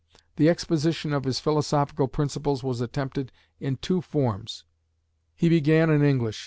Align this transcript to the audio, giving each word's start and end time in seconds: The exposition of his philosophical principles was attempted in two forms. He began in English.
The 0.37 0.49
exposition 0.49 1.13
of 1.13 1.25
his 1.25 1.39
philosophical 1.39 2.07
principles 2.07 2.63
was 2.63 2.81
attempted 2.81 3.31
in 3.59 3.77
two 3.77 4.01
forms. 4.01 4.63
He 5.35 5.47
began 5.47 5.91
in 5.91 6.01
English. 6.01 6.39